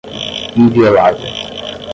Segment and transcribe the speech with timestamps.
[0.55, 1.29] inviolável